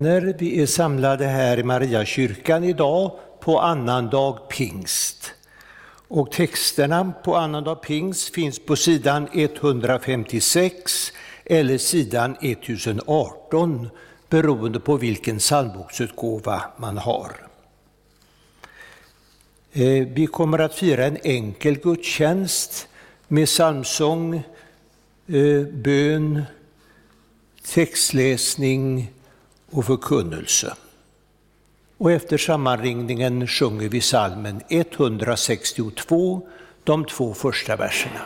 vänner, 0.00 0.34
vi 0.38 0.62
är 0.62 0.66
samlade 0.66 1.26
här 1.26 1.58
i 1.58 1.62
Mariakyrkan 1.62 2.64
idag 2.64 3.18
på 3.40 3.60
annandag 3.60 4.48
pingst. 4.48 5.32
Och 6.08 6.32
texterna 6.32 7.12
på 7.24 7.36
annandag 7.36 7.74
pingst 7.74 8.34
finns 8.34 8.58
på 8.58 8.76
sidan 8.76 9.28
156 9.32 11.12
eller 11.44 11.78
sidan 11.78 12.36
1018 12.40 13.88
beroende 14.28 14.80
på 14.80 14.96
vilken 14.96 15.38
psalmboksutgåva 15.38 16.62
man 16.76 16.98
har. 16.98 17.32
Eh, 19.72 20.06
vi 20.08 20.28
kommer 20.32 20.58
att 20.58 20.74
fira 20.74 21.06
en 21.06 21.18
enkel 21.22 21.78
gudstjänst 21.78 22.88
med 23.28 23.46
psalmsång, 23.46 24.34
eh, 25.26 25.62
bön, 25.72 26.42
textläsning 27.74 29.12
och 29.70 29.84
förkunnelse. 29.84 30.74
Och 31.98 32.12
efter 32.12 32.38
sammanringningen 32.38 33.46
sjunger 33.46 33.88
vi 33.88 34.00
salmen 34.00 34.60
162, 34.68 36.48
de 36.84 37.04
två 37.04 37.34
första 37.34 37.76
verserna. 37.76 38.20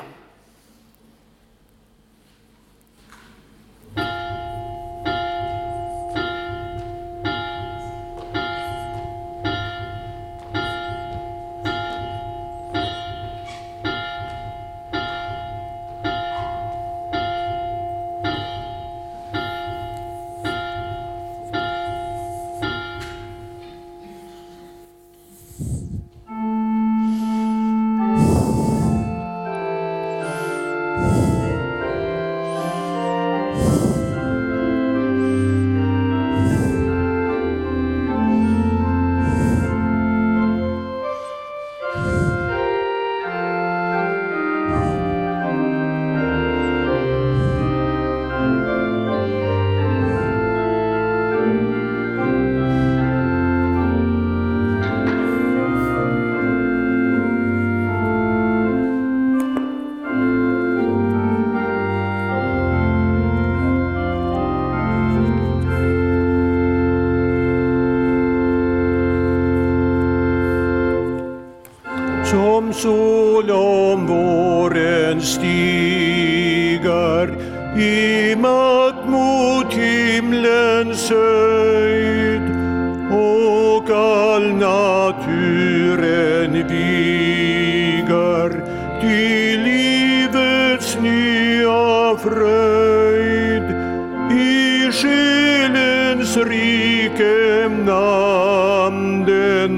Själens 95.05 96.37
rike 96.37 97.69
namnen 97.87 99.73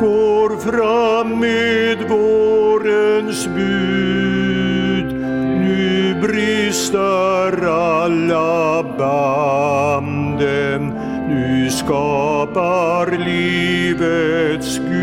går 0.00 0.56
fram 0.56 1.40
med 1.40 1.98
vårens 2.08 3.46
bud. 3.46 5.12
Nu 5.60 6.14
brister 6.22 7.66
alla 7.66 8.82
banden, 8.98 10.82
nu 11.28 11.70
skapar 11.70 13.06
livets 13.24 14.78
Gud. 14.78 14.98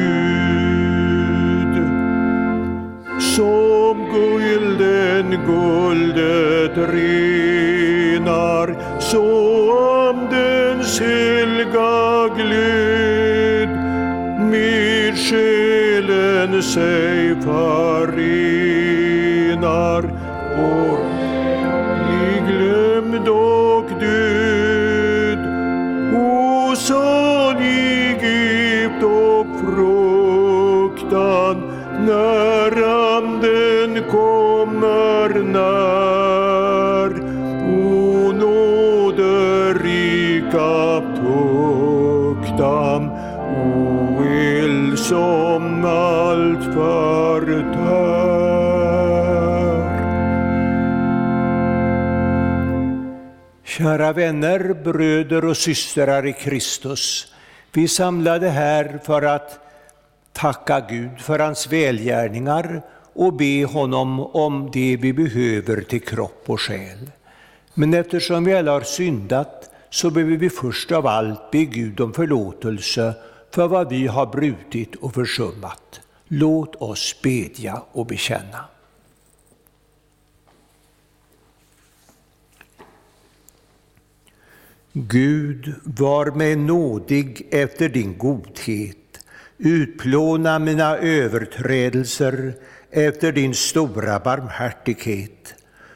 Som 3.36 4.10
gulden 4.14 5.40
guldet 5.46 6.78
renar, 6.78 8.68
så 9.00 9.55
innocent. 16.56 17.15
Kära 53.78 54.14
vänner, 54.14 54.74
bröder 54.74 55.46
och 55.46 55.58
systrar 55.58 56.28
i 56.28 56.34
Kristus. 56.34 57.34
Vi 57.74 57.84
är 57.84 57.88
samlade 57.88 58.50
här 58.50 59.00
för 59.04 59.22
att 59.22 59.60
tacka 60.34 60.80
Gud 60.90 61.20
för 61.20 61.40
hans 61.40 61.68
välgärningar 61.68 62.82
och 63.14 63.34
be 63.34 63.66
honom 63.66 64.20
om 64.20 64.70
det 64.74 64.98
vi 65.02 65.14
behöver 65.14 65.82
till 65.82 66.02
kropp 66.02 66.44
och 66.46 66.62
själ. 66.62 67.12
Men 67.74 67.94
eftersom 67.94 68.44
vi 68.44 68.54
alla 68.56 68.72
har 68.72 68.82
syndat 68.82 69.70
så 69.90 70.10
behöver 70.10 70.38
vi 70.38 70.50
först 70.50 70.92
av 70.92 71.08
allt 71.08 71.52
be 71.52 71.66
Gud 71.66 72.00
om 72.00 72.14
förlåtelse 72.14 73.14
för 73.52 73.68
vad 73.68 73.90
vi 73.90 74.08
har 74.08 74.26
brutit 74.26 74.96
och 74.96 75.14
försummat. 75.14 76.02
Låt 76.28 76.76
oss 76.76 77.16
bedja 77.24 77.82
och 77.92 78.06
bekänna. 78.06 78.75
Gud, 84.98 85.74
var 85.84 86.32
mig 86.32 86.56
nådig 86.56 87.48
efter 87.52 87.90
din 87.90 88.18
godhet. 88.18 88.98
Utplåna 89.58 90.60
mina 90.60 90.98
överträdelser 90.98 92.54
efter 92.92 93.32
din 93.32 93.54
stora 93.54 94.20
barmhärtighet. 94.20 95.56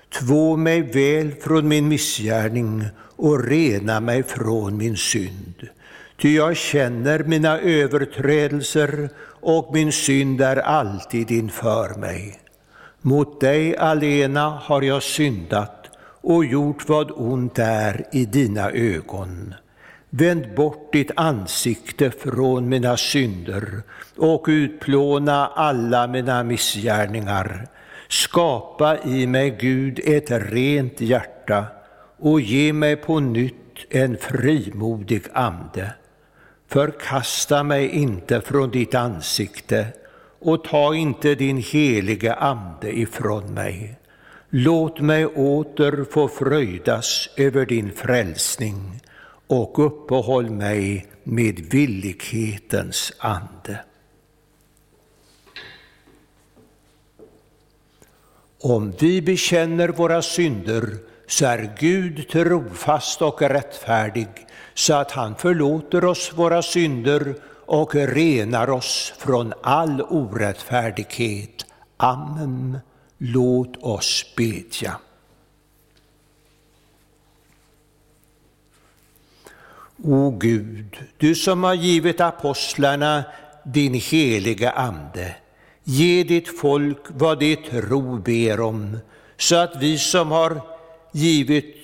Två 0.09 0.55
mig 0.55 0.81
väl 0.81 1.31
från 1.41 1.67
min 1.67 1.87
missgärning 1.87 2.83
och 3.15 3.43
rena 3.43 3.99
mig 3.99 4.23
från 4.23 4.77
min 4.77 4.97
synd. 4.97 5.67
Ty 6.21 6.35
jag 6.35 6.57
känner 6.57 7.23
mina 7.23 7.59
överträdelser 7.59 9.09
och 9.41 9.73
min 9.73 9.91
synd 9.91 10.41
är 10.41 10.57
alltid 10.57 11.31
inför 11.31 11.99
mig. 11.99 12.39
Mot 13.01 13.41
dig 13.41 13.77
alena 13.77 14.49
har 14.49 14.81
jag 14.81 15.03
syndat 15.03 15.78
och 16.21 16.45
gjort 16.45 16.89
vad 16.89 17.11
ont 17.11 17.59
är 17.59 18.05
i 18.11 18.25
dina 18.25 18.71
ögon. 18.71 19.53
Vänd 20.09 20.55
bort 20.55 20.93
ditt 20.93 21.11
ansikte 21.15 22.11
från 22.11 22.69
mina 22.69 22.97
synder 22.97 23.81
och 24.17 24.45
utplåna 24.47 25.47
alla 25.47 26.07
mina 26.07 26.43
missgärningar. 26.43 27.67
Skapa 28.07 28.97
i 28.97 29.27
mig, 29.27 29.57
Gud, 29.59 29.99
ett 30.03 30.31
rent 30.31 31.01
hjärta 31.01 31.65
och 32.17 32.41
ge 32.41 32.73
mig 32.73 32.95
på 32.95 33.19
nytt 33.19 33.55
en 33.89 34.17
frimodig 34.17 35.23
ande. 35.33 35.93
Förkasta 36.67 37.63
mig 37.63 37.89
inte 37.89 38.41
från 38.41 38.71
ditt 38.71 38.95
ansikte 38.95 39.87
och 40.39 40.63
ta 40.63 40.95
inte 40.95 41.35
din 41.35 41.57
helige 41.57 42.33
Ande 42.33 42.99
ifrån 42.99 43.53
mig. 43.53 43.98
Låt 44.51 44.99
mig 44.99 45.25
åter 45.25 46.05
få 46.11 46.27
fröjdas 46.27 47.29
över 47.37 47.65
din 47.65 47.91
frälsning 47.91 49.01
och 49.47 49.85
uppehåll 49.85 50.49
mig 50.49 51.07
med 51.23 51.59
villighetens 51.59 53.13
ande. 53.19 53.79
Om 58.61 58.93
vi 58.99 59.21
bekänner 59.21 59.89
våra 59.89 60.21
synder 60.21 60.97
så 61.27 61.45
är 61.45 61.75
Gud 61.79 62.29
trofast 62.29 63.21
och 63.21 63.41
rättfärdig 63.41 64.29
så 64.73 64.93
att 64.93 65.11
han 65.11 65.35
förlåter 65.35 66.05
oss 66.05 66.33
våra 66.35 66.61
synder 66.61 67.35
och 67.65 67.95
renar 67.95 68.69
oss 68.69 69.13
från 69.17 69.53
all 69.61 70.01
orättfärdighet. 70.01 71.65
Amen. 71.97 72.79
Låt 73.21 73.77
oss 73.77 74.25
bedja. 74.35 74.99
O 80.03 80.31
Gud, 80.31 80.97
du 81.17 81.35
som 81.35 81.63
har 81.63 81.73
givit 81.73 82.21
apostlarna 82.21 83.23
din 83.65 83.93
heliga 83.93 84.71
Ande, 84.71 85.35
ge 85.83 86.23
ditt 86.23 86.59
folk 86.59 87.07
vad 87.09 87.39
det 87.39 87.55
tro 87.55 88.17
ber 88.17 88.59
om, 88.59 88.97
så 89.37 89.55
att 89.55 89.75
vi 89.81 89.97
som 89.97 90.31
har 90.31 90.61
givit 91.11 91.75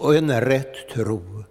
en 0.00 0.40
rätt 0.40 0.88
tro 0.94 1.44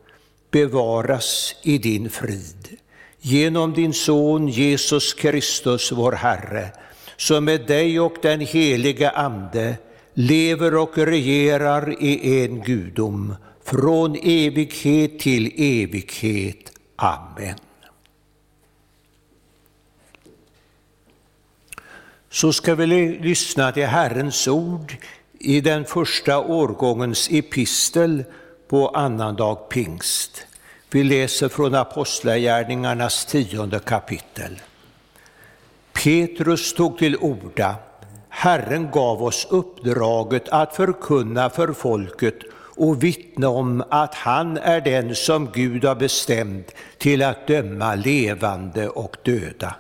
bevaras 0.52 1.56
i 1.62 1.78
din 1.78 2.10
frid. 2.10 2.78
Genom 3.22 3.74
din 3.74 3.94
Son 3.94 4.48
Jesus 4.48 5.14
Kristus, 5.14 5.92
vår 5.92 6.12
Herre, 6.12 6.72
som 7.18 7.46
med 7.46 7.66
dig 7.68 8.00
och 8.00 8.16
den 8.22 8.40
helige 8.40 9.10
Ande 9.10 9.78
lever 10.14 10.76
och 10.76 10.98
regerar 10.98 12.04
i 12.04 12.44
en 12.44 12.62
gudom 12.62 13.36
från 13.64 14.16
evighet 14.24 15.20
till 15.20 15.52
evighet. 15.58 16.72
Amen. 16.96 17.56
Så 22.30 22.54
ska 22.54 22.76
vi 22.76 22.88
lyssna 23.22 23.72
till 23.72 23.86
Herrens 23.86 24.48
ord 24.48 24.96
i 25.40 25.62
den 25.62 25.86
första 25.86 26.40
årgångens 26.40 27.30
epistel 27.32 28.24
på 28.68 28.88
annandag 28.88 29.56
pingst. 29.56 30.48
Vi 30.92 31.04
läser 31.04 31.50
från 31.50 31.76
Apostlagärningarnas 31.76 33.26
tionde 33.26 33.80
kapitel. 33.80 34.62
Petrus 35.94 36.74
tog 36.74 36.98
till 36.98 37.18
orda. 37.18 37.76
Herren 38.30 38.92
gav 38.92 39.24
oss 39.24 39.48
uppdraget 39.50 40.50
att 40.50 40.76
förkunna 40.76 41.50
för 41.50 41.74
folket 41.74 42.40
och 42.76 43.04
vittna 43.04 43.50
om 43.50 43.84
att 43.90 44.16
han 44.16 44.58
är 44.58 44.82
den 44.82 45.16
som 45.16 45.50
Gud 45.54 45.86
har 45.86 45.96
bestämt 45.96 46.72
till 46.98 47.24
att 47.24 47.48
döma 47.48 47.96
levande 47.96 48.90
och 48.90 49.18
döda. 49.24 49.76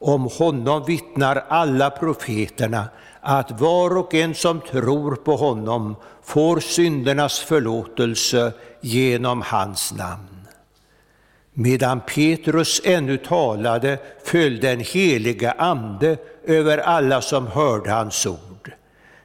Om 0.00 0.28
honom 0.38 0.84
vittnar 0.86 1.44
alla 1.48 1.90
profeterna 1.90 2.88
att 3.20 3.60
var 3.60 3.96
och 3.96 4.14
en 4.14 4.34
som 4.34 4.60
tror 4.60 5.16
på 5.16 5.36
honom 5.36 5.96
får 6.22 6.60
syndernas 6.60 7.38
förlåtelse 7.38 8.52
genom 8.80 9.42
hans 9.42 9.92
namn. 9.92 10.37
Medan 11.60 12.00
Petrus 12.00 12.80
ännu 12.84 13.16
talade 13.16 13.98
föll 14.24 14.60
den 14.60 14.80
heliga 14.80 15.52
Ande 15.52 16.16
över 16.44 16.78
alla 16.78 17.20
som 17.20 17.46
hörde 17.46 17.90
hans 17.90 18.26
ord. 18.26 18.72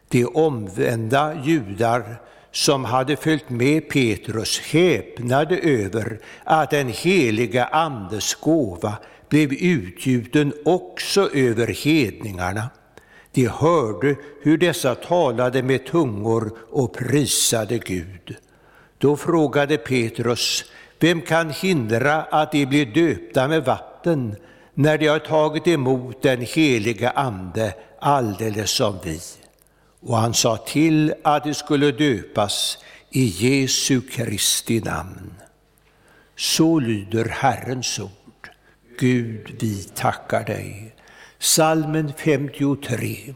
De 0.07 0.25
omvända 0.25 1.43
judar 1.43 2.21
som 2.51 2.85
hade 2.85 3.15
följt 3.15 3.49
med 3.49 3.89
Petrus 3.89 4.59
häpnade 4.59 5.57
över 5.57 6.19
att 6.43 6.71
den 6.71 6.87
heliga 6.87 7.65
Andes 7.65 8.35
gåva 8.35 8.93
blev 9.29 9.53
utgjuten 9.53 10.53
också 10.65 11.29
över 11.33 11.67
hedningarna. 11.67 12.69
De 13.31 13.47
hörde 13.47 14.15
hur 14.41 14.57
dessa 14.57 14.95
talade 14.95 15.63
med 15.63 15.85
tungor 15.85 16.57
och 16.71 16.93
prisade 16.93 17.77
Gud. 17.77 18.35
Då 18.97 19.17
frågade 19.17 19.77
Petrus, 19.77 20.65
vem 21.03 21.21
kan 21.21 21.49
hindra 21.49 22.23
att 22.23 22.51
de 22.51 22.65
blir 22.65 22.85
döpta 22.85 23.47
med 23.47 23.65
vatten 23.65 24.35
när 24.73 24.97
de 24.97 25.07
har 25.07 25.19
tagit 25.19 25.67
emot 25.67 26.21
den 26.21 26.41
heliga 26.41 27.09
Ande 27.09 27.73
alldeles 27.99 28.71
som 28.71 28.99
vi? 29.03 29.19
Och 29.99 30.17
han 30.17 30.33
sa 30.33 30.57
till 30.57 31.13
att 31.23 31.43
de 31.43 31.53
skulle 31.53 31.91
döpas 31.91 32.77
i 33.09 33.23
Jesu 33.25 34.01
Kristi 34.01 34.79
namn. 34.79 35.33
Så 36.35 36.79
lyder 36.79 37.25
Herrens 37.25 37.99
ord. 37.99 38.49
Gud, 38.99 39.55
vi 39.59 39.83
tackar 39.83 40.45
dig. 40.45 40.95
Salmen 41.39 42.13
53. 42.17 43.33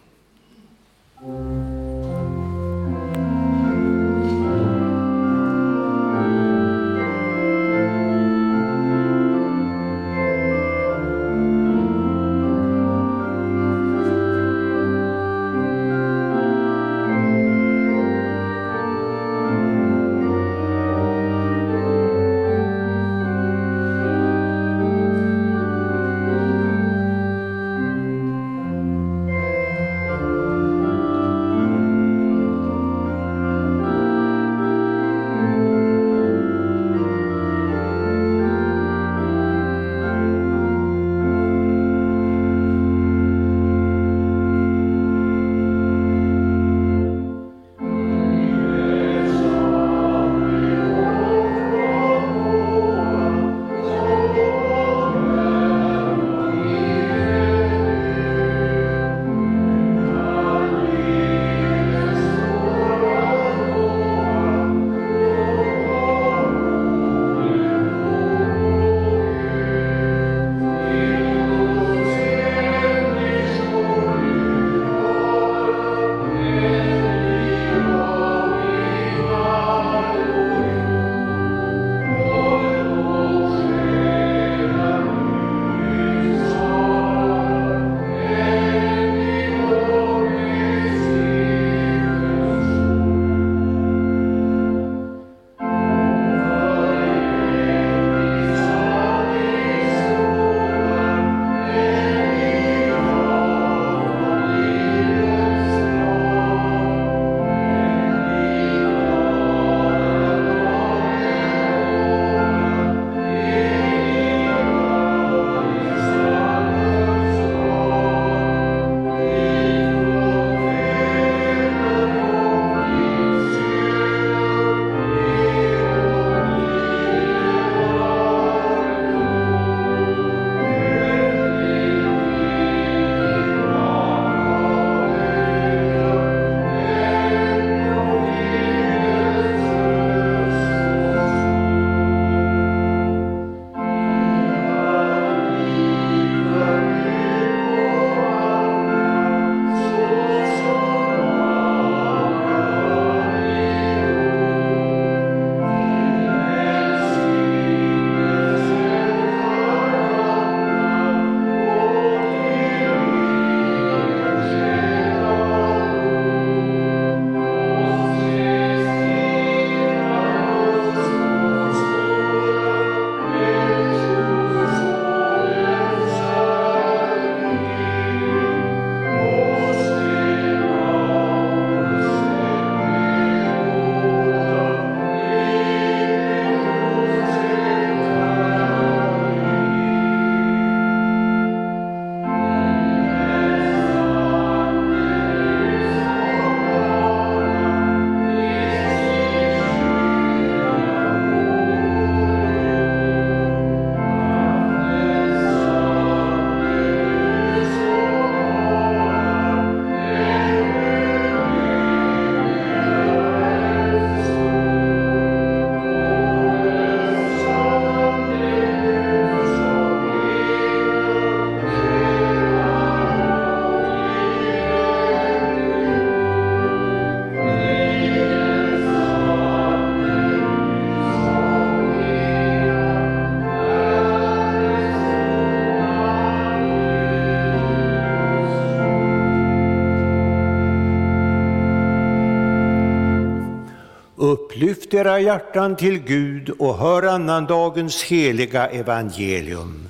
Lyft 244.60 244.94
era 244.94 245.20
hjärtan 245.20 245.76
till 245.76 246.00
Gud 246.00 246.50
och 246.50 246.78
hör 246.78 247.04
annandagens 247.04 248.04
heliga 248.04 248.68
evangelium. 248.68 249.90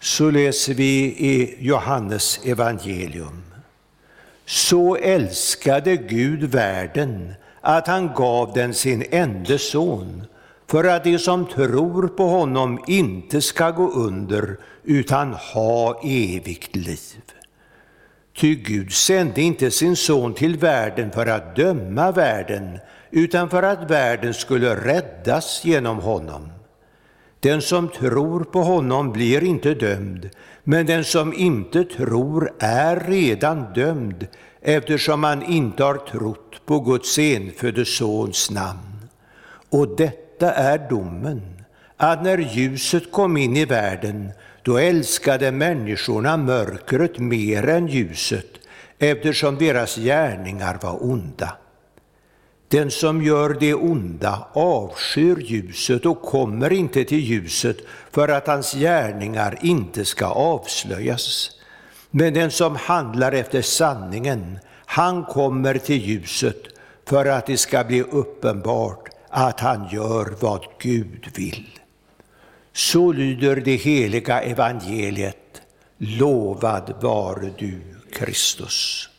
Så 0.00 0.30
läser 0.30 0.74
vi 0.74 1.04
i 1.04 1.56
Johannes 1.58 2.40
evangelium. 2.44 3.42
Så 4.46 4.96
älskade 4.96 5.96
Gud 5.96 6.42
världen 6.42 7.34
att 7.60 7.86
han 7.86 8.14
gav 8.14 8.52
den 8.52 8.74
sin 8.74 9.04
enda 9.10 9.58
son 9.58 10.22
för 10.66 10.84
att 10.84 11.04
de 11.04 11.18
som 11.18 11.46
tror 11.46 12.08
på 12.08 12.24
honom 12.24 12.84
inte 12.86 13.40
ska 13.40 13.70
gå 13.70 13.90
under 13.90 14.56
utan 14.84 15.32
ha 15.32 16.00
evigt 16.04 16.76
liv. 16.76 17.22
Ty 18.36 18.54
Gud 18.54 18.92
sände 18.92 19.42
inte 19.42 19.70
sin 19.70 19.96
son 19.96 20.34
till 20.34 20.56
världen 20.56 21.10
för 21.10 21.26
att 21.26 21.56
döma 21.56 22.12
världen 22.12 22.78
utan 23.10 23.50
för 23.50 23.62
att 23.62 23.90
världen 23.90 24.34
skulle 24.34 24.76
räddas 24.76 25.64
genom 25.64 25.98
honom. 25.98 26.52
Den 27.40 27.62
som 27.62 27.88
tror 27.88 28.44
på 28.44 28.62
honom 28.62 29.12
blir 29.12 29.44
inte 29.44 29.74
dömd, 29.74 30.30
men 30.64 30.86
den 30.86 31.04
som 31.04 31.34
inte 31.34 31.84
tror 31.84 32.52
är 32.58 33.00
redan 33.00 33.72
dömd 33.72 34.26
eftersom 34.60 35.24
han 35.24 35.42
inte 35.42 35.84
har 35.84 35.96
trott 35.96 36.66
på 36.66 36.80
Guds 36.80 37.18
enfödde 37.18 37.84
Sons 37.84 38.50
namn. 38.50 39.08
Och 39.70 39.96
detta 39.96 40.52
är 40.52 40.88
domen, 40.90 41.42
att 41.96 42.22
när 42.22 42.38
ljuset 42.38 43.12
kom 43.12 43.36
in 43.36 43.56
i 43.56 43.64
världen, 43.64 44.30
då 44.62 44.78
älskade 44.78 45.52
människorna 45.52 46.36
mörkret 46.36 47.18
mer 47.18 47.68
än 47.68 47.86
ljuset, 47.86 48.46
eftersom 48.98 49.56
deras 49.56 49.96
gärningar 49.96 50.78
var 50.82 51.04
onda. 51.04 51.56
Den 52.70 52.90
som 52.90 53.22
gör 53.22 53.56
det 53.60 53.74
onda 53.74 54.48
avskyr 54.52 55.36
ljuset 55.36 56.06
och 56.06 56.22
kommer 56.22 56.72
inte 56.72 57.04
till 57.04 57.20
ljuset 57.20 57.76
för 58.10 58.28
att 58.28 58.46
hans 58.46 58.72
gärningar 58.72 59.58
inte 59.62 60.04
ska 60.04 60.26
avslöjas. 60.26 61.50
Men 62.10 62.34
den 62.34 62.50
som 62.50 62.76
handlar 62.76 63.32
efter 63.32 63.62
sanningen, 63.62 64.58
han 64.86 65.24
kommer 65.24 65.78
till 65.78 66.08
ljuset 66.08 66.62
för 67.06 67.26
att 67.26 67.46
det 67.46 67.56
ska 67.56 67.84
bli 67.84 68.02
uppenbart 68.02 69.08
att 69.28 69.60
han 69.60 69.88
gör 69.92 70.34
vad 70.40 70.64
Gud 70.78 71.28
vill. 71.34 71.80
Så 72.72 73.12
lyder 73.12 73.56
det 73.56 73.76
heliga 73.76 74.40
evangeliet. 74.40 75.62
Lovad 75.98 76.94
vare 77.00 77.50
du, 77.58 77.80
Kristus. 78.12 79.09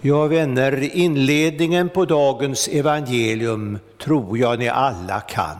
Ja, 0.00 0.26
vänner, 0.26 0.96
inledningen 0.96 1.88
på 1.88 2.04
dagens 2.04 2.68
evangelium 2.68 3.78
tror 4.02 4.38
jag 4.38 4.58
ni 4.58 4.68
alla 4.68 5.20
kan. 5.20 5.56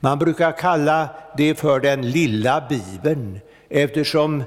Man 0.00 0.18
brukar 0.18 0.52
kalla 0.52 1.08
det 1.36 1.54
för 1.54 1.80
den 1.80 2.10
lilla 2.10 2.68
bibeln 2.68 3.40
eftersom 3.68 4.44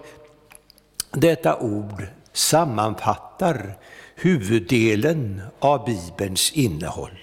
detta 1.12 1.60
ord 1.60 2.08
sammanfattar 2.34 3.76
huvuddelen 4.16 5.42
av 5.60 5.86
bibelns 5.86 6.52
innehåll. 6.52 7.20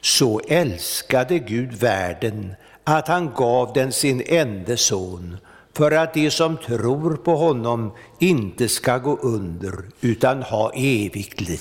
Så 0.00 0.40
älskade 0.48 1.38
Gud 1.38 1.72
världen 1.72 2.54
att 2.84 3.08
han 3.08 3.34
gav 3.34 3.72
den 3.72 3.92
sin 3.92 4.22
enda 4.26 4.76
son 4.76 5.36
för 5.72 5.90
att 5.90 6.14
de 6.14 6.30
som 6.30 6.56
tror 6.56 7.16
på 7.16 7.36
honom 7.36 7.92
inte 8.18 8.68
ska 8.68 8.98
gå 8.98 9.16
under 9.16 9.74
utan 10.00 10.42
ha 10.42 10.72
evigt 10.74 11.40
liv. 11.40 11.60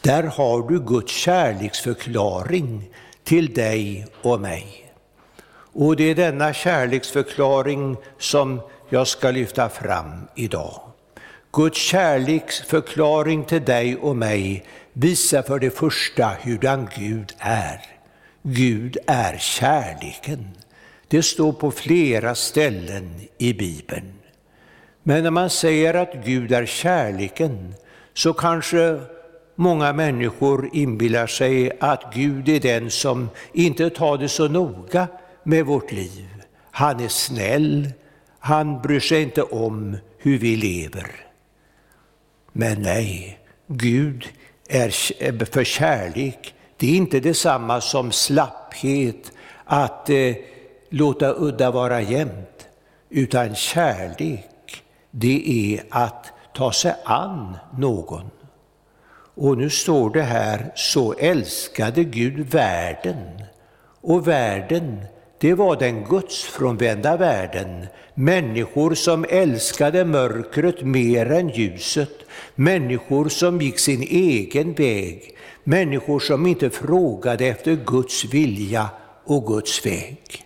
Där 0.00 0.22
har 0.22 0.68
du 0.68 0.80
Guds 0.80 1.12
kärleksförklaring 1.12 2.90
till 3.24 3.54
dig 3.54 4.06
och 4.22 4.40
mig. 4.40 4.92
Och 5.72 5.96
det 5.96 6.10
är 6.10 6.14
denna 6.14 6.52
kärleksförklaring 6.52 7.96
som 8.18 8.60
jag 8.88 9.06
ska 9.06 9.30
lyfta 9.30 9.68
fram 9.68 10.28
idag. 10.34 10.80
Guds 11.52 11.78
kärleksförklaring 11.78 13.44
till 13.44 13.64
dig 13.64 13.96
och 13.96 14.16
mig 14.16 14.64
visar 14.92 15.42
för 15.42 15.58
det 15.58 15.70
första 15.70 16.36
hurdan 16.42 16.88
Gud 16.96 17.32
är. 17.38 17.80
Gud 18.42 18.96
är 19.06 19.38
kärleken. 19.38 20.50
Det 21.08 21.22
står 21.22 21.52
på 21.52 21.70
flera 21.70 22.34
ställen 22.34 23.10
i 23.38 23.52
Bibeln. 23.52 24.12
Men 25.02 25.22
när 25.22 25.30
man 25.30 25.50
säger 25.50 25.94
att 25.94 26.24
Gud 26.24 26.52
är 26.52 26.66
kärleken 26.66 27.74
så 28.14 28.32
kanske 28.32 29.00
många 29.54 29.92
människor 29.92 30.70
inbillar 30.72 31.26
sig 31.26 31.70
att 31.80 32.14
Gud 32.14 32.48
är 32.48 32.60
den 32.60 32.90
som 32.90 33.28
inte 33.52 33.90
tar 33.90 34.18
det 34.18 34.28
så 34.28 34.48
noga 34.48 35.08
med 35.42 35.66
vårt 35.66 35.92
liv. 35.92 36.28
Han 36.70 37.00
är 37.00 37.08
snäll, 37.08 37.92
han 38.38 38.82
bryr 38.82 39.00
sig 39.00 39.22
inte 39.22 39.42
om 39.42 39.96
hur 40.18 40.38
vi 40.38 40.56
lever. 40.56 41.10
Men 42.52 42.82
nej, 42.82 43.38
Gud 43.66 44.28
är 44.68 45.44
för 45.44 45.64
kärlek. 45.64 46.54
Det 46.76 46.86
är 46.86 46.96
inte 46.96 47.20
detsamma 47.20 47.80
som 47.80 48.12
slapphet, 48.12 49.32
att 49.64 50.10
eh, 50.10 50.34
låta 50.88 51.34
udda 51.34 51.70
vara 51.70 52.00
jämnt, 52.00 52.68
utan 53.10 53.54
kärlek, 53.54 54.82
det 55.10 55.74
är 55.74 55.84
att 55.90 56.32
ta 56.54 56.72
sig 56.72 56.94
an 57.04 57.56
någon. 57.78 58.30
Och 59.34 59.58
nu 59.58 59.70
står 59.70 60.10
det 60.10 60.22
här, 60.22 60.72
så 60.74 61.12
älskade 61.12 62.04
Gud 62.04 62.50
världen. 62.50 63.42
Och 64.00 64.28
världen, 64.28 65.04
det 65.38 65.54
var 65.54 65.76
den 65.76 66.04
gudsfrånvända 66.04 67.16
världen, 67.16 67.86
människor 68.14 68.94
som 68.94 69.26
älskade 69.28 70.04
mörkret 70.04 70.82
mer 70.82 71.32
än 71.32 71.48
ljuset, 71.48 72.18
människor 72.54 73.28
som 73.28 73.60
gick 73.60 73.78
sin 73.78 74.02
egen 74.02 74.74
väg, 74.74 75.36
människor 75.64 76.20
som 76.20 76.46
inte 76.46 76.70
frågade 76.70 77.46
efter 77.46 77.78
Guds 77.86 78.24
vilja 78.24 78.88
och 79.24 79.46
Guds 79.46 79.86
väg 79.86 80.45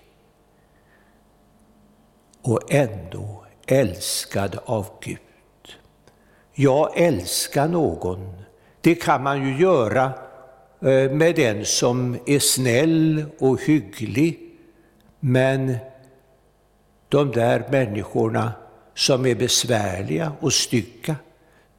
och 2.42 2.72
ändå 2.72 3.44
älskad 3.66 4.58
av 4.64 4.86
Gud. 5.00 5.18
Jag 6.54 6.98
älskar 6.98 7.68
någon, 7.68 8.42
det 8.80 8.94
kan 8.94 9.22
man 9.22 9.46
ju 9.46 9.62
göra 9.62 10.04
eh, 10.80 11.10
med 11.10 11.36
den 11.36 11.64
som 11.64 12.18
är 12.26 12.38
snäll 12.38 13.24
och 13.38 13.62
hygglig. 13.62 14.40
Men 15.20 15.76
de 17.08 17.30
där 17.30 17.64
människorna 17.70 18.52
som 18.94 19.26
är 19.26 19.34
besvärliga 19.34 20.32
och 20.40 20.52
stygga, 20.52 21.16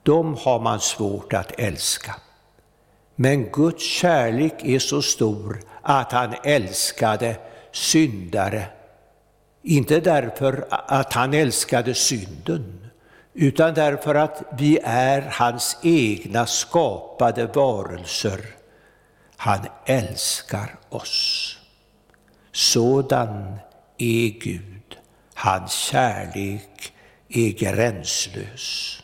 de 0.04 0.36
har 0.36 0.60
man 0.60 0.80
svårt 0.80 1.34
att 1.34 1.60
älska. 1.60 2.16
Men 3.16 3.44
Guds 3.44 3.84
kärlek 3.84 4.54
är 4.64 4.80
så 4.80 5.02
stor 5.02 5.60
att 5.82 6.12
han 6.12 6.34
älskade 6.44 7.36
syndare 7.72 8.66
inte 9.64 10.00
därför 10.00 10.68
att 10.70 11.14
han 11.14 11.34
älskade 11.34 11.94
synden, 11.94 12.90
utan 13.34 13.74
därför 13.74 14.16
att 14.16 14.44
vi 14.58 14.80
är 14.84 15.22
hans 15.22 15.78
egna 15.84 16.46
skapade 16.46 17.46
varelser. 17.46 18.40
Han 19.38 19.60
älskar 19.86 20.76
oss. 20.90 21.58
Sådan 22.52 23.56
är 23.98 24.30
Gud. 24.40 24.98
Hans 25.34 25.72
kärlek 25.74 26.94
är 27.30 27.50
gränslös. 27.50 28.98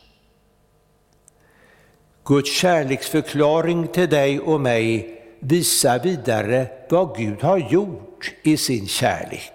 Guds 2.24 2.60
kärleksförklaring 2.60 3.88
till 3.88 4.08
dig 4.08 4.40
och 4.40 4.60
mig 4.60 5.20
visar 5.40 5.98
vidare 5.98 6.66
vad 6.88 7.16
Gud 7.16 7.42
har 7.42 7.58
gjort 7.58 8.32
i 8.42 8.56
sin 8.56 8.86
kärlek. 8.86 9.52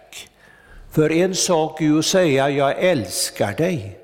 För 0.94 1.12
en 1.12 1.36
sak 1.36 1.82
är 1.82 1.86
ju 1.86 2.00
att 2.00 2.06
säga 2.06 2.50
jag 2.50 2.80
älskar 2.80 3.54
dig. 3.54 4.00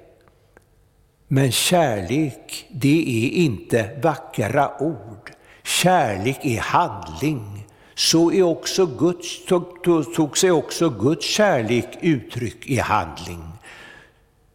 Men 1.27 1.51
kärlek, 1.51 2.65
det 2.71 3.25
är 3.25 3.29
inte 3.29 3.89
vackra 4.01 4.81
ord. 4.81 5.31
Kärlek 5.63 6.45
är 6.45 6.59
handling. 6.59 7.67
Så 7.95 8.31
är 8.31 8.43
också 8.43 8.85
Guds, 8.85 9.45
tog, 9.45 9.83
tog, 9.83 10.13
tog 10.13 10.37
sig 10.37 10.51
också 10.51 10.89
Guds 10.89 11.25
kärlek 11.25 11.87
uttryck 12.01 12.67
i 12.67 12.77
handling. 12.77 13.43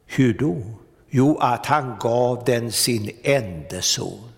Hur 0.07 0.35
då? 0.35 0.63
Jo, 1.11 1.39
att 1.41 1.67
han 1.67 1.97
gav 2.01 2.45
den 2.45 2.73
sin 2.73 3.11
enda 3.23 3.83
son. 3.83 4.31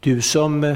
Du 0.00 0.22
som 0.22 0.64
eh, 0.64 0.74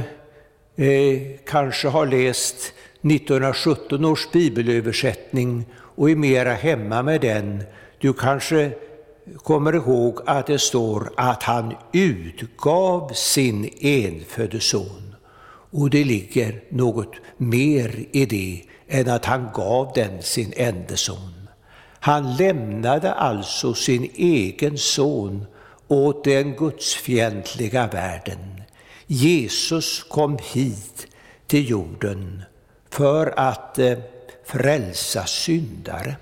kanske 1.46 1.88
har 1.88 2.06
läst 2.06 2.72
1917 3.02 4.04
års 4.04 4.30
bibelöversättning 4.32 5.66
och 5.74 6.10
är 6.10 6.16
mera 6.16 6.52
hemma 6.52 7.02
med 7.02 7.20
den. 7.20 7.64
Du 7.98 8.12
kanske 8.12 8.72
kommer 9.36 9.72
ihåg 9.72 10.20
att 10.26 10.46
det 10.46 10.58
står 10.58 11.12
att 11.16 11.42
han 11.42 11.74
utgav 11.92 13.12
sin 13.14 13.70
enfödde 13.80 14.60
son. 14.60 15.14
Och 15.70 15.90
det 15.90 16.04
ligger 16.04 16.62
något 16.68 17.14
mer 17.36 18.04
i 18.12 18.26
det 18.26 18.62
än 18.88 19.08
att 19.08 19.24
han 19.24 19.48
gav 19.54 19.92
den 19.94 20.22
sin 20.22 20.52
enda 20.56 20.96
son. 20.96 21.48
Han 22.00 22.36
lämnade 22.36 23.12
alltså 23.12 23.74
sin 23.74 24.10
egen 24.14 24.78
son 24.78 25.46
åt 25.88 26.24
den 26.24 26.52
gudsfientliga 26.56 27.86
världen. 27.86 28.62
Jesus 29.06 30.02
kom 30.02 30.38
hit 30.52 31.06
till 31.46 31.70
jorden 31.70 32.42
för 32.92 33.34
att 33.36 33.78
eh, 33.78 33.98
frälsa 34.44 35.26
syndare. 35.26 36.16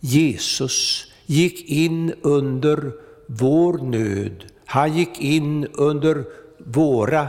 Jesus 0.00 1.06
gick 1.26 1.68
in 1.68 2.14
under 2.22 2.92
vår 3.26 3.78
nöd. 3.78 4.44
Han 4.66 4.96
gick 4.96 5.20
in 5.20 5.66
under 5.66 6.24
våra 6.58 7.28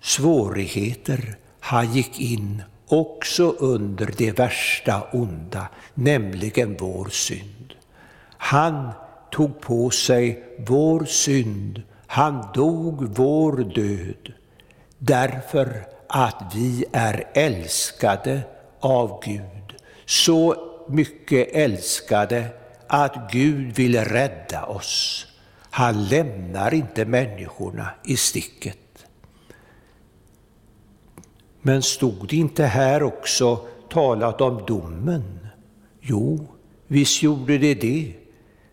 svårigheter. 0.00 1.36
Han 1.60 1.92
gick 1.92 2.20
in 2.20 2.62
också 2.86 3.50
under 3.58 4.14
det 4.16 4.38
värsta 4.38 5.02
onda, 5.12 5.68
nämligen 5.94 6.76
vår 6.80 7.08
synd. 7.08 7.74
Han 8.36 8.90
tog 9.30 9.60
på 9.60 9.90
sig 9.90 10.44
vår 10.66 11.04
synd, 11.04 11.82
han 12.06 12.46
dog 12.54 13.16
vår 13.16 13.56
död, 13.56 14.32
därför 14.98 15.97
att 16.08 16.52
vi 16.54 16.84
är 16.92 17.24
älskade 17.34 18.40
av 18.80 19.22
Gud. 19.24 19.76
Så 20.06 20.56
mycket 20.88 21.48
älskade 21.52 22.46
att 22.86 23.32
Gud 23.32 23.76
vill 23.76 24.04
rädda 24.04 24.64
oss. 24.64 25.26
Han 25.70 26.04
lämnar 26.04 26.74
inte 26.74 27.04
människorna 27.04 27.90
i 28.04 28.16
sticket. 28.16 28.78
Men 31.62 31.82
stod 31.82 32.28
det 32.28 32.36
inte 32.36 32.64
här 32.64 33.02
också 33.02 33.66
talat 33.90 34.40
om 34.40 34.64
domen? 34.66 35.48
Jo, 36.00 36.46
visst 36.86 37.22
gjorde 37.22 37.58
det 37.58 37.74
det. 37.74 38.14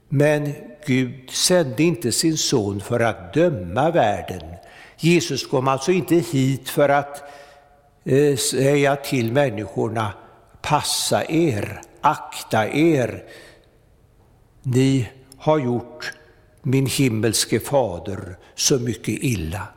Men 0.09 0.53
Gud 0.85 1.29
sände 1.29 1.83
inte 1.83 2.11
sin 2.11 2.37
son 2.37 2.81
för 2.81 2.99
att 2.99 3.33
döma 3.33 3.91
världen. 3.91 4.54
Jesus 4.97 5.47
kom 5.47 5.67
alltså 5.67 5.91
inte 5.91 6.15
hit 6.15 6.69
för 6.69 6.89
att 6.89 7.23
eh, 8.03 8.37
säga 8.37 8.95
till 8.95 9.31
människorna, 9.31 10.13
passa 10.61 11.25
er, 11.25 11.81
akta 12.01 12.67
er, 12.67 13.23
ni 14.63 15.09
har 15.37 15.59
gjort 15.59 16.13
min 16.61 16.85
himmelske 16.85 17.59
fader 17.59 18.37
så 18.55 18.79
mycket 18.79 19.23
illa. 19.23 19.67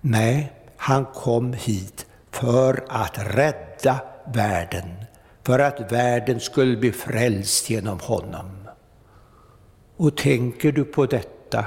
Nej, 0.00 0.52
han 0.76 1.04
kom 1.04 1.52
hit 1.52 2.06
för 2.30 2.84
att 2.88 3.18
rädda 3.18 4.00
världen, 4.34 4.88
för 5.42 5.58
att 5.58 5.92
världen 5.92 6.40
skulle 6.40 6.76
bli 6.76 6.92
frälst 6.92 7.70
genom 7.70 8.00
honom. 8.00 8.68
Och 9.96 10.16
tänker 10.16 10.72
du 10.72 10.84
på 10.84 11.06
detta, 11.06 11.64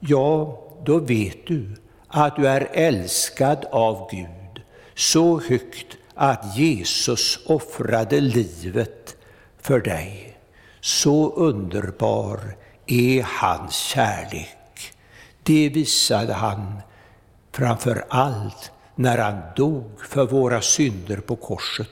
ja, 0.00 0.62
då 0.84 0.98
vet 0.98 1.46
du 1.46 1.76
att 2.08 2.36
du 2.36 2.48
är 2.48 2.68
älskad 2.72 3.66
av 3.70 4.08
Gud 4.10 4.62
så 4.94 5.40
högt 5.40 5.96
att 6.14 6.56
Jesus 6.56 7.38
offrade 7.46 8.20
livet 8.20 9.16
för 9.60 9.80
dig. 9.80 10.36
Så 10.80 11.32
underbar 11.32 12.40
är 12.86 13.22
hans 13.22 13.74
kärlek. 13.74 14.92
Det 15.42 15.68
visade 15.68 16.32
han 16.32 16.80
framför 17.52 18.04
allt 18.08 18.70
när 18.94 19.18
han 19.18 19.40
dog 19.56 19.90
för 20.08 20.26
våra 20.26 20.60
synder 20.60 21.16
på 21.16 21.36
korset 21.36 21.88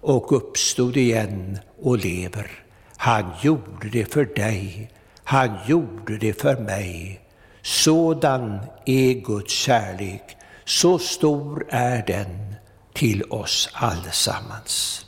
och 0.00 0.32
uppstod 0.32 0.96
igen 0.96 1.58
och 1.82 1.98
lever. 1.98 2.50
Han 2.96 3.24
gjorde 3.42 3.88
det 3.92 4.12
för 4.12 4.24
dig, 4.24 4.90
han 5.24 5.58
gjorde 5.66 6.18
det 6.18 6.40
för 6.40 6.56
mig. 6.56 7.20
Sådan 7.66 8.58
är 8.84 9.12
Guds 9.12 9.52
kärlek, 9.52 10.36
så 10.64 10.98
stor 10.98 11.66
är 11.68 12.06
den 12.06 12.54
till 12.92 13.22
oss 13.22 13.68
allesammans. 13.72 15.06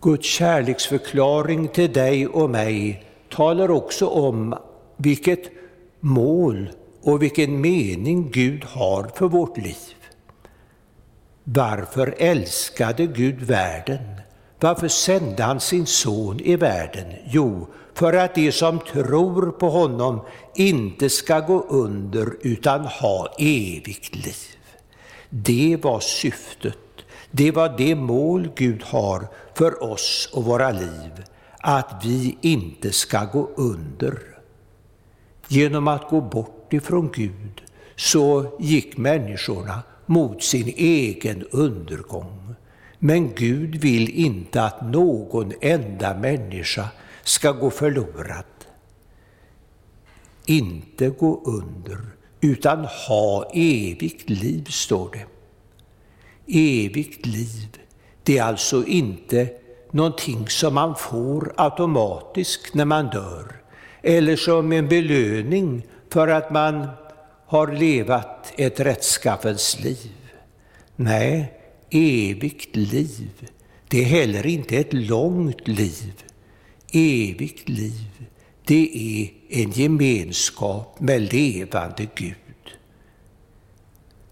Guds 0.00 0.26
kärleksförklaring 0.26 1.68
till 1.68 1.92
dig 1.92 2.26
och 2.26 2.50
mig 2.50 3.04
talar 3.30 3.70
också 3.70 4.06
om 4.06 4.54
vilket 4.96 5.42
mål 6.00 6.70
och 7.02 7.22
vilken 7.22 7.60
mening 7.60 8.30
Gud 8.30 8.64
har 8.64 9.10
för 9.14 9.28
vårt 9.28 9.56
liv. 9.56 9.94
Varför 11.44 12.14
älskade 12.18 13.06
Gud 13.06 13.42
världen? 13.42 14.20
Varför 14.60 14.88
sände 14.88 15.42
han 15.42 15.60
sin 15.60 15.86
son 15.86 16.40
i 16.40 16.56
världen? 16.56 17.12
Jo, 17.26 17.66
för 17.94 18.12
att 18.12 18.34
de 18.34 18.52
som 18.52 18.78
tror 18.78 19.50
på 19.50 19.68
honom 19.68 20.20
inte 20.54 21.10
ska 21.10 21.40
gå 21.40 21.66
under 21.68 22.36
utan 22.40 22.84
ha 22.86 23.34
evigt 23.38 24.14
liv. 24.14 24.58
Det 25.30 25.78
var 25.82 26.00
syftet, 26.00 26.78
det 27.30 27.50
var 27.50 27.74
det 27.78 27.94
mål 27.94 28.48
Gud 28.56 28.82
har 28.82 29.26
för 29.54 29.82
oss 29.82 30.30
och 30.32 30.44
våra 30.44 30.70
liv, 30.70 31.24
att 31.58 32.02
vi 32.04 32.38
inte 32.40 32.92
ska 32.92 33.24
gå 33.24 33.50
under. 33.56 34.18
Genom 35.48 35.88
att 35.88 36.08
gå 36.10 36.20
bort 36.20 36.72
ifrån 36.72 37.10
Gud 37.14 37.62
så 37.96 38.56
gick 38.58 38.96
människorna 38.96 39.82
mot 40.06 40.42
sin 40.42 40.68
egen 40.76 41.46
undergång. 41.50 42.54
Men 42.98 43.34
Gud 43.34 43.74
vill 43.74 44.10
inte 44.10 44.62
att 44.62 44.84
någon 44.84 45.52
enda 45.60 46.14
människa 46.14 46.88
ska 47.22 47.52
gå 47.52 47.70
förlorad. 47.70 48.44
Inte 50.46 51.08
gå 51.08 51.42
under, 51.44 51.98
utan 52.40 52.84
ha 52.84 53.50
evigt 53.54 54.30
liv, 54.30 54.64
står 54.64 55.10
det. 55.12 55.26
Evigt 56.86 57.26
liv, 57.26 57.78
det 58.22 58.38
är 58.38 58.42
alltså 58.42 58.84
inte 58.84 59.48
någonting 59.90 60.48
som 60.48 60.74
man 60.74 60.94
får 60.94 61.52
automatiskt 61.56 62.74
när 62.74 62.84
man 62.84 63.06
dör, 63.06 63.56
eller 64.02 64.36
som 64.36 64.72
en 64.72 64.88
belöning 64.88 65.86
för 66.10 66.28
att 66.28 66.50
man 66.50 66.86
har 67.46 67.72
levat 67.72 68.52
ett 68.56 68.80
rättskaffens 68.80 69.80
liv. 69.80 70.12
Nej, 70.96 71.57
evigt 71.90 72.76
liv, 72.76 73.50
det 73.88 74.00
är 74.00 74.04
heller 74.04 74.46
inte 74.46 74.76
ett 74.76 74.92
långt 74.92 75.68
liv. 75.68 76.24
Evigt 76.92 77.68
liv, 77.68 78.26
det 78.64 78.90
är 78.94 79.30
en 79.62 79.70
gemenskap 79.70 81.00
med 81.00 81.32
levande 81.32 82.08
Gud. 82.14 82.34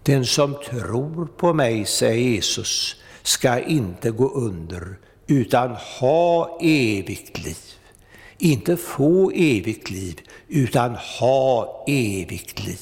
Den 0.03 0.25
som 0.25 0.55
tror 0.69 1.25
på 1.25 1.53
mig, 1.53 1.85
säger 1.85 2.29
Jesus, 2.29 2.95
ska 3.23 3.59
inte 3.59 4.11
gå 4.11 4.29
under 4.29 4.97
utan 5.27 5.75
ha 5.99 6.59
evigt 6.61 7.45
liv. 7.45 7.57
Inte 8.37 8.77
få 8.77 9.31
evigt 9.31 9.89
liv, 9.89 10.21
utan 10.47 10.95
ha 10.95 11.83
evigt 11.87 12.65
liv. 12.65 12.79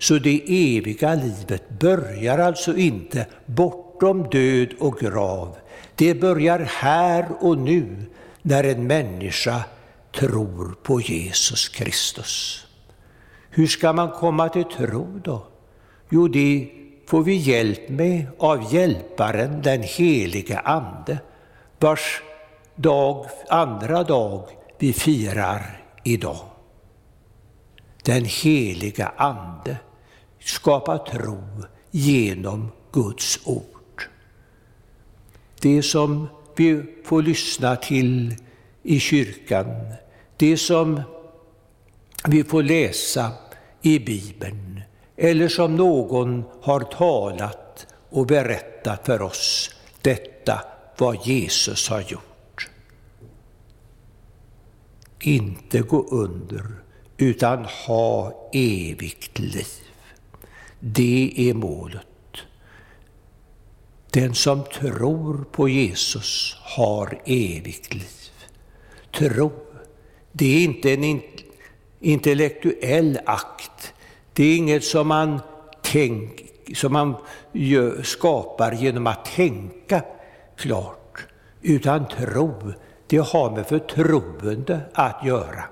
Så 0.00 0.18
det 0.18 0.42
eviga 0.76 1.14
livet 1.14 1.78
börjar 1.80 2.38
alltså 2.38 2.76
inte 2.76 3.26
bortom 3.46 4.28
död 4.30 4.68
och 4.78 4.98
grav. 4.98 5.56
Det 5.94 6.14
börjar 6.14 6.58
här 6.58 7.28
och 7.40 7.58
nu 7.58 8.06
när 8.42 8.64
en 8.64 8.86
människa 8.86 9.64
tror 10.12 10.74
på 10.82 11.00
Jesus 11.00 11.68
Kristus. 11.68 12.66
Hur 13.50 13.66
ska 13.66 13.92
man 13.92 14.10
komma 14.10 14.48
till 14.48 14.64
tro 14.64 15.20
då? 15.24 15.46
Jo, 16.08 16.28
det 16.28 16.68
får 17.06 17.22
vi 17.22 17.34
hjälp 17.34 17.88
med 17.88 18.26
av 18.38 18.74
Hjälparen, 18.74 19.62
den 19.62 19.82
helige 19.82 20.58
Ande, 20.58 21.18
vars 21.78 22.22
dag, 22.76 23.26
andra 23.48 24.04
dag 24.04 24.48
vi 24.78 24.92
firar 24.92 25.82
idag. 26.04 26.40
Den 28.04 28.24
heliga 28.24 29.12
Ande 29.16 29.76
Skapa 30.40 30.98
tro 30.98 31.42
genom 31.90 32.72
Guds 32.92 33.40
ord. 33.44 34.02
Det 35.60 35.82
som 35.82 36.28
vi 36.56 36.82
får 37.04 37.22
lyssna 37.22 37.76
till 37.76 38.36
i 38.82 39.00
kyrkan, 39.00 39.66
det 40.36 40.56
som 40.56 41.02
vi 42.28 42.44
får 42.44 42.62
läsa 42.62 43.32
i 43.82 43.98
Bibeln 43.98 44.80
eller 45.16 45.48
som 45.48 45.76
någon 45.76 46.44
har 46.62 46.80
talat 46.80 47.86
och 48.10 48.26
berättat 48.26 49.06
för 49.06 49.22
oss, 49.22 49.70
detta 50.02 50.60
vad 50.98 51.26
Jesus 51.26 51.88
har 51.88 52.00
gjort. 52.00 52.30
inte 55.20 55.80
gå 55.80 56.06
under, 56.10 56.66
utan 57.16 57.64
ha 57.64 58.32
evigt 58.52 59.38
liv. 59.38 59.66
Det 60.80 61.34
är 61.36 61.54
målet. 61.54 62.06
Den 64.10 64.34
som 64.34 64.62
tror 64.64 65.44
på 65.52 65.68
Jesus 65.68 66.56
har 66.60 67.20
evigt 67.24 67.94
liv. 67.94 68.30
Tro, 69.12 69.52
det 70.32 70.56
är 70.56 70.64
inte 70.64 70.92
en 70.92 71.22
intellektuell 72.00 73.18
akt. 73.26 73.94
Det 74.32 74.44
är 74.44 74.56
inget 74.56 74.84
som 74.84 75.08
man, 75.08 75.40
tänk, 75.82 76.50
som 76.74 76.92
man 76.92 77.16
gör, 77.52 78.02
skapar 78.02 78.72
genom 78.72 79.06
att 79.06 79.24
tänka 79.24 80.02
klart, 80.56 81.26
utan 81.62 82.08
tro, 82.08 82.72
det 83.06 83.16
har 83.16 83.50
med 83.50 83.66
förtroende 83.66 84.80
att 84.94 85.26
göra. 85.26 85.64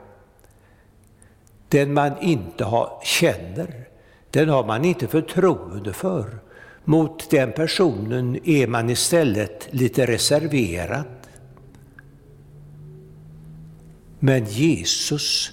Den 1.68 1.94
man 1.94 2.22
inte 2.22 2.64
har, 2.64 3.00
känner, 3.04 3.87
den 4.30 4.48
har 4.48 4.64
man 4.66 4.84
inte 4.84 5.08
förtroende 5.08 5.92
för. 5.92 6.38
Mot 6.84 7.30
den 7.30 7.52
personen 7.52 8.38
är 8.44 8.66
man 8.66 8.90
istället 8.90 9.68
lite 9.70 10.06
reserverad. 10.06 11.04
Men 14.18 14.44
Jesus, 14.44 15.50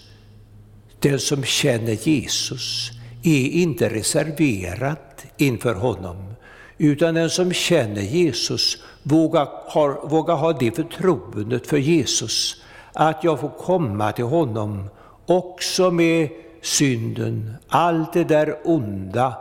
den 0.99 1.19
som 1.19 1.43
känner 1.43 2.07
Jesus, 2.07 2.91
är 3.23 3.47
inte 3.47 3.89
reserverad 3.89 4.97
inför 5.37 5.73
honom, 5.73 6.35
utan 6.77 7.15
den 7.15 7.29
som 7.29 7.53
känner 7.53 8.01
Jesus 8.01 8.77
vågar, 9.03 9.47
har, 9.67 10.07
vågar 10.07 10.35
ha 10.35 10.53
det 10.53 10.71
förtroendet 10.71 11.67
för 11.67 11.77
Jesus, 11.77 12.63
att 12.93 13.23
jag 13.23 13.39
får 13.39 13.49
komma 13.49 14.11
till 14.11 14.25
honom 14.25 14.89
också 15.25 15.91
med 15.91 16.29
synden, 16.65 17.55
allt 17.67 18.13
det 18.13 18.23
där 18.23 18.57
onda 18.63 19.37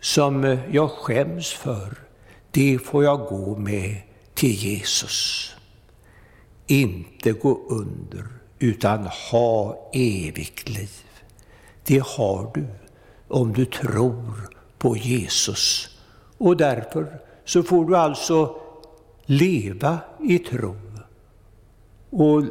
som 0.00 0.58
jag 0.70 0.90
skäms 0.90 1.52
för, 1.52 1.94
det 2.50 2.78
får 2.78 3.04
jag 3.04 3.20
gå 3.20 3.56
med 3.56 3.96
till 4.34 4.50
Jesus. 4.50 5.50
Inte 6.66 7.32
gå 7.32 7.60
under, 7.68 8.24
utan 8.58 9.06
ha 9.30 9.90
evigt 9.92 10.68
liv. 10.68 10.90
Det 11.84 12.02
har 12.06 12.50
du 12.54 12.66
om 13.28 13.52
du 13.52 13.64
tror 13.64 14.48
på 14.78 14.96
Jesus. 14.96 15.88
Och 16.38 16.56
därför 16.56 17.20
så 17.44 17.62
får 17.62 17.84
du 17.84 17.96
alltså 17.96 18.56
leva 19.24 19.98
i 20.22 20.38
tro. 20.38 20.76
Och 22.10 22.42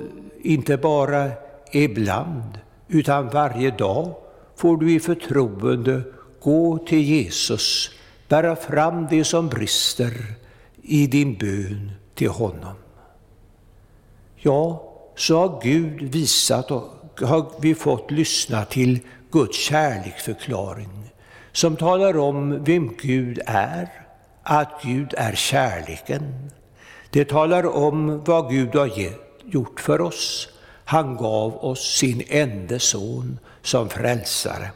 inte 0.42 0.78
bara 0.78 1.32
ibland, 1.72 2.60
utan 2.88 3.30
varje 3.30 3.72
dag 3.72 4.16
får 4.56 4.78
du 4.78 4.92
i 4.92 5.00
förtroende 5.00 6.02
gå 6.42 6.78
till 6.78 7.02
Jesus, 7.02 7.92
bära 8.28 8.56
fram 8.56 9.08
det 9.10 9.24
som 9.24 9.48
brister 9.50 10.14
i 10.82 11.08
din 11.08 11.38
bön 11.38 11.92
till 12.16 12.30
honom. 12.30 12.76
Ja, 14.36 14.94
så 15.16 15.38
har 15.40 15.62
Gud 15.64 16.02
visat 16.02 16.72
och 16.72 16.90
har 17.22 17.52
vi 17.62 17.76
fått 17.76 18.12
lyssna 18.12 18.66
till 18.66 19.00
Guds 19.32 19.58
kärleksförklaring 19.58 21.08
som 21.52 21.76
talar 21.76 22.18
om 22.18 22.64
vem 22.64 22.96
Gud 23.02 23.40
är, 23.46 23.90
att 24.44 24.82
Gud 24.84 25.14
är 25.18 25.34
kärleken. 25.36 26.52
Det 27.10 27.26
talar 27.26 27.76
om 27.76 28.24
vad 28.24 28.50
Gud 28.50 28.76
har 28.76 28.90
gjort 29.46 29.80
för 29.80 30.02
oss. 30.02 30.50
Han 30.90 31.18
gav 31.18 31.66
oss 31.66 31.98
sin 31.98 32.24
enda 32.28 32.80
son 32.80 33.40
som 33.62 33.90
frälsare. 33.90 34.72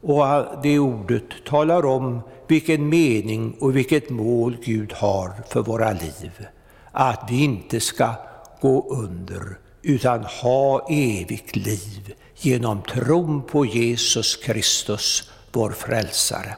Och 0.00 0.24
det 0.62 0.78
ordet 0.78 1.24
talar 1.46 1.86
om 1.86 2.20
vilken 2.46 2.88
mening 2.88 3.56
och 3.60 3.76
vilket 3.76 4.10
mål 4.10 4.56
Gud 4.64 4.92
har 4.92 5.32
för 5.48 5.62
våra 5.62 5.92
liv. 5.92 6.46
Att 6.92 7.30
vi 7.30 7.44
inte 7.44 7.80
ska 7.80 8.14
gå 8.60 8.86
under 8.90 9.58
utan 9.82 10.24
ha 10.24 10.86
evigt 10.90 11.56
liv 11.56 12.14
genom 12.36 12.82
tron 12.82 13.42
på 13.42 13.66
Jesus 13.66 14.36
Kristus, 14.36 15.30
vår 15.52 15.70
frälsare. 15.70 16.56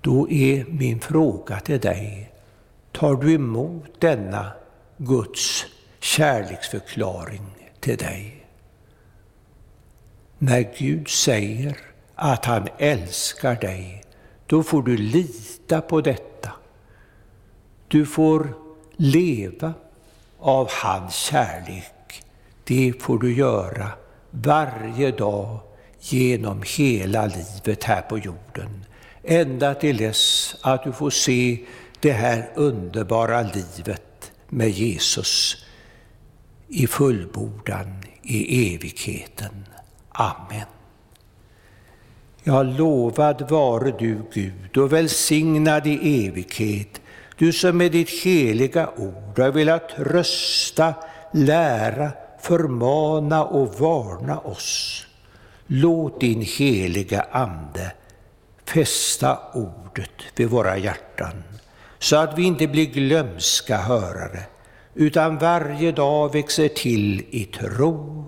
Då 0.00 0.30
är 0.30 0.64
min 0.64 1.00
fråga 1.00 1.60
till 1.60 1.80
dig, 1.80 2.32
tar 2.92 3.14
du 3.14 3.34
emot 3.34 4.00
denna 4.00 4.52
Guds 4.96 5.66
kärleksförklaring 6.02 7.72
till 7.80 7.96
dig? 7.96 8.46
När 10.38 10.74
Gud 10.78 11.08
säger 11.08 11.78
att 12.14 12.44
han 12.44 12.68
älskar 12.78 13.56
dig, 13.56 14.02
då 14.46 14.62
får 14.62 14.82
du 14.82 14.96
lita 14.96 15.80
på 15.80 16.00
detta. 16.00 16.52
Du 17.88 18.06
får 18.06 18.54
leva 18.96 19.74
av 20.38 20.68
hans 20.70 21.14
kärlek. 21.14 22.22
Det 22.64 22.92
får 23.00 23.18
du 23.18 23.34
göra 23.34 23.88
varje 24.30 25.10
dag 25.10 25.58
genom 26.00 26.62
hela 26.76 27.26
livet 27.26 27.84
här 27.84 28.02
på 28.02 28.18
jorden. 28.18 28.84
Ända 29.24 29.74
till 29.74 29.96
dess 29.96 30.56
att 30.60 30.84
du 30.84 30.92
får 30.92 31.10
se 31.10 31.58
det 32.00 32.12
här 32.12 32.50
underbara 32.54 33.42
livet 33.42 34.32
med 34.48 34.70
Jesus 34.70 35.64
i 36.72 36.86
fullbordan 36.86 38.04
i 38.22 38.74
evigheten. 38.74 39.64
Amen. 40.08 40.66
Ja, 42.42 42.62
lovad 42.62 43.50
vare 43.50 43.94
du, 43.98 44.18
Gud, 44.32 44.76
och 44.76 44.92
välsignad 44.92 45.86
i 45.86 46.26
evighet, 46.26 47.00
du 47.36 47.52
som 47.52 47.76
med 47.76 47.92
ditt 47.92 48.10
heliga 48.10 48.88
ord 48.96 49.38
har 49.38 49.50
velat 49.50 49.88
trösta, 49.88 50.94
lära, 51.32 52.12
förmana 52.40 53.44
och 53.44 53.80
varna 53.80 54.38
oss. 54.38 55.06
Låt 55.66 56.20
din 56.20 56.42
heliga 56.42 57.26
Ande 57.30 57.92
fästa 58.64 59.38
ordet 59.54 60.10
vid 60.36 60.48
våra 60.48 60.78
hjärtan, 60.78 61.42
så 61.98 62.16
att 62.16 62.38
vi 62.38 62.42
inte 62.42 62.66
blir 62.66 62.86
glömska 62.86 63.76
hörare, 63.76 64.42
utan 64.94 65.38
varje 65.38 65.92
dag 65.92 66.32
växer 66.32 66.68
till 66.68 67.24
i 67.30 67.44
tro, 67.44 68.24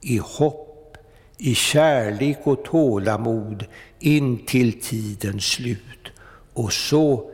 i 0.00 0.18
hopp 0.18 0.66
i 1.38 1.54
kärlek 1.54 2.38
och 2.44 2.64
tålamod 2.64 3.64
in 3.98 4.46
till 4.46 4.80
tidens 4.80 5.44
slut 5.44 6.12
och 6.54 6.72
så 6.72 7.30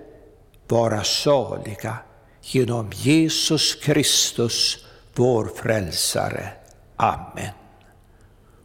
vara 0.69 1.05
saliga 1.05 1.97
genom 2.43 2.91
Jesus 2.95 3.75
Kristus, 3.75 4.85
vår 5.15 5.51
frälsare. 5.57 6.49
Amen. 6.97 7.55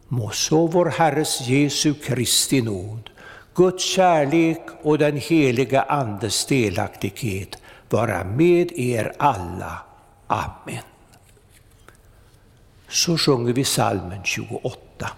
Må 0.08 0.30
så 0.30 0.66
vår 0.66 0.86
Herres 0.86 1.40
Jesu 1.40 1.94
Kristi 1.94 2.62
nåd, 2.62 3.10
Guds 3.54 3.84
kärlek 3.84 4.62
och 4.82 4.98
den 4.98 5.16
heliga 5.16 5.82
Andes 5.82 6.46
delaktighet 6.46 7.58
vara 7.90 8.24
med 8.24 8.72
er 8.72 9.12
alla. 9.18 9.87
Amen. 10.28 10.82
Så 12.88 13.16
sjunger 13.16 13.52
vi 13.52 13.64
salmen 13.64 14.24
28. 14.24 15.08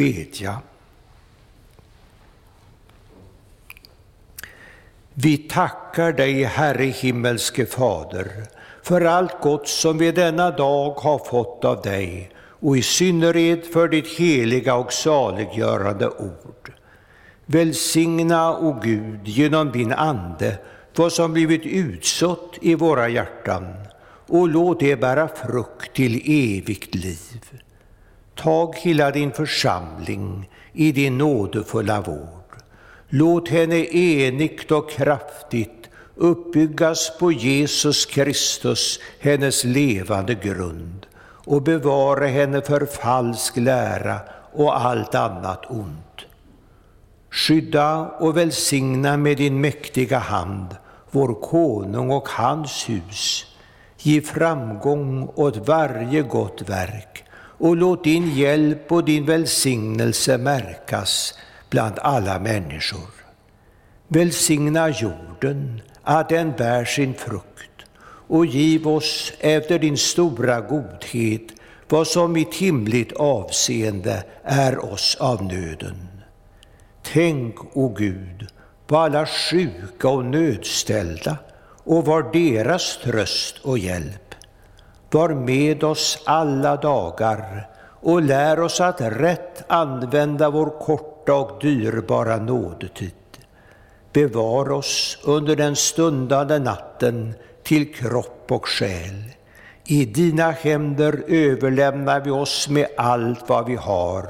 Bedja. 0.00 0.58
Vi 5.14 5.36
tackar 5.36 6.12
dig, 6.12 6.44
Herre 6.44 6.84
himmelske 6.84 7.66
Fader, 7.66 8.30
för 8.82 9.00
allt 9.00 9.40
gott 9.42 9.68
som 9.68 9.98
vi 9.98 10.12
denna 10.12 10.50
dag 10.50 10.90
har 10.90 11.18
fått 11.18 11.64
av 11.64 11.82
dig 11.82 12.30
och 12.36 12.76
i 12.76 12.82
synnerhet 12.82 13.72
för 13.72 13.88
ditt 13.88 14.08
heliga 14.08 14.74
och 14.74 14.92
saliggörande 14.92 16.08
ord. 16.08 16.72
Välsigna, 17.46 18.58
o 18.58 18.80
Gud, 18.82 19.28
genom 19.28 19.72
din 19.72 19.92
Ande 19.92 20.58
vad 20.96 21.12
som 21.12 21.32
blivit 21.32 21.66
utsått 21.66 22.58
i 22.60 22.74
våra 22.74 23.08
hjärtan 23.08 23.74
och 24.26 24.48
låt 24.48 24.80
det 24.80 24.96
bära 24.96 25.28
frukt 25.28 25.96
till 25.96 26.22
evigt 26.24 26.94
liv. 26.94 27.60
Tag 28.40 28.76
hela 28.76 29.10
din 29.10 29.32
församling 29.32 30.50
i 30.72 30.92
din 30.92 31.18
nådefulla 31.18 32.00
vård. 32.00 32.56
Låt 33.08 33.48
henne 33.48 33.76
enigt 33.94 34.70
och 34.70 34.90
kraftigt 34.90 35.90
uppbyggas 36.14 37.18
på 37.18 37.32
Jesus 37.32 38.06
Kristus, 38.06 39.00
hennes 39.20 39.64
levande 39.64 40.34
grund, 40.34 41.06
och 41.22 41.62
bevara 41.62 42.26
henne 42.26 42.62
för 42.62 42.86
falsk 42.86 43.56
lära 43.56 44.20
och 44.52 44.80
allt 44.80 45.14
annat 45.14 45.70
ont. 45.70 46.26
Skydda 47.30 47.96
och 47.96 48.36
välsigna 48.36 49.16
med 49.16 49.36
din 49.36 49.60
mäktiga 49.60 50.18
hand 50.18 50.76
vår 51.10 51.34
konung 51.34 52.10
och 52.10 52.28
hans 52.28 52.88
hus. 52.88 53.46
Ge 53.98 54.20
framgång 54.20 55.30
åt 55.34 55.68
varje 55.68 56.22
gott 56.22 56.62
verk 56.68 57.24
och 57.60 57.76
låt 57.76 58.04
din 58.04 58.34
hjälp 58.34 58.92
och 58.92 59.04
din 59.04 59.26
välsignelse 59.26 60.38
märkas 60.38 61.34
bland 61.70 61.98
alla 61.98 62.38
människor. 62.38 63.10
Välsigna 64.08 64.88
jorden, 64.88 65.80
att 66.02 66.28
den 66.28 66.52
bär 66.58 66.84
sin 66.84 67.14
frukt 67.14 67.70
och 68.28 68.46
giv 68.46 68.88
oss 68.88 69.32
efter 69.38 69.78
din 69.78 69.96
stora 69.96 70.60
godhet 70.60 71.42
vad 71.88 72.06
som 72.06 72.36
i 72.36 72.46
himligt 72.52 73.12
avseende 73.12 74.24
är 74.44 74.92
oss 74.92 75.16
av 75.20 75.44
nöden. 75.44 76.08
Tänk, 77.02 77.76
o 77.76 77.94
Gud, 77.98 78.46
på 78.86 78.96
alla 78.96 79.26
sjuka 79.26 80.08
och 80.08 80.24
nödställda 80.24 81.36
och 81.84 82.04
var 82.04 82.32
deras 82.32 82.98
tröst 82.98 83.58
och 83.62 83.78
hjälp. 83.78 84.29
Var 85.12 85.28
med 85.28 85.84
oss 85.84 86.22
alla 86.24 86.76
dagar 86.76 87.68
och 88.00 88.22
lär 88.22 88.60
oss 88.60 88.80
att 88.80 89.00
rätt 89.00 89.64
använda 89.68 90.50
vår 90.50 90.78
korta 90.80 91.34
och 91.34 91.60
dyrbara 91.60 92.36
nådetid. 92.36 93.12
Bevar 94.12 94.70
oss 94.70 95.18
under 95.24 95.56
den 95.56 95.76
stundande 95.76 96.58
natten 96.58 97.34
till 97.62 97.94
kropp 97.94 98.52
och 98.52 98.68
själ. 98.68 99.22
I 99.84 100.04
dina 100.04 100.50
händer 100.50 101.22
överlämnar 101.28 102.20
vi 102.20 102.30
oss 102.30 102.68
med 102.68 102.86
allt 102.96 103.48
vad 103.48 103.66
vi 103.66 103.76
har, 103.76 104.26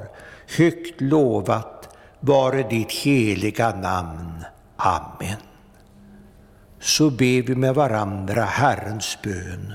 högt 0.57 1.01
lovat 1.01 1.97
vare 2.21 2.63
ditt 2.63 2.93
heliga 2.93 3.75
namn. 3.75 4.45
Amen. 4.77 5.41
Så 6.81 7.11
ber 7.11 7.43
vi 7.43 7.55
med 7.55 7.75
varandra 7.75 8.45
Herrens 8.45 9.19
bön. 9.23 9.75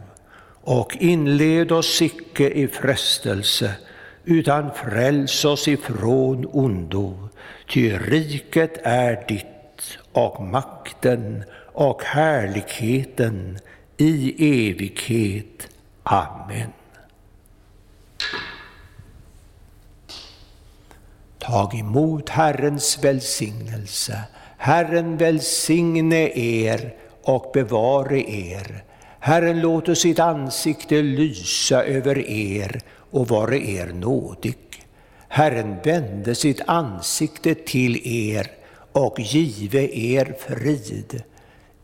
Och 0.63 0.97
inled 0.99 1.71
oss 1.71 2.01
icke 2.01 2.49
i 2.49 2.67
frestelse, 2.67 3.75
utan 4.25 4.71
fräls 4.73 5.45
oss 5.45 5.67
ifrån 5.67 6.45
ondo, 6.51 7.29
ty 7.69 7.97
riket 7.97 8.77
är 8.83 9.25
ditt 9.27 9.97
och 10.11 10.41
makten 10.43 11.43
och 11.73 12.03
härligheten 12.03 13.59
i 13.97 14.33
evighet. 14.69 15.67
Amen. 16.03 16.71
Tag 21.39 21.79
emot 21.79 22.29
Herrens 22.29 23.03
välsignelse. 23.03 24.21
Herren 24.57 25.17
välsigne 25.17 26.29
er 26.35 26.95
och 27.21 27.51
bevare 27.53 28.21
er. 28.31 28.83
Herren 29.23 29.61
låter 29.61 29.95
sitt 29.95 30.19
ansikte 30.19 31.01
lysa 31.01 31.83
över 31.83 32.29
er 32.29 32.81
och 33.11 33.27
vare 33.27 33.57
er 33.57 33.87
nådig. 33.87 34.57
Herren 35.27 35.77
vände 35.83 36.35
sitt 36.35 36.61
ansikte 36.67 37.55
till 37.55 38.07
er 38.07 38.51
och 38.91 39.19
give 39.19 39.95
er 39.95 40.35
frid. 40.39 41.23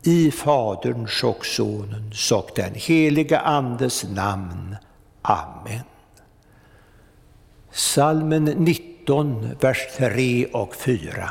I 0.02 0.30
Faderns 0.30 1.24
och 1.24 1.46
Sonens 1.46 2.32
och 2.32 2.50
den 2.56 2.74
helige 2.74 3.38
Andes 3.38 4.04
namn. 4.04 4.76
Amen. 5.22 5.84
Salmen 7.70 8.44
19 8.44 8.88
19, 9.08 9.56
vers 9.60 9.86
3 9.96 10.46
och 10.46 10.74
4. 10.74 11.30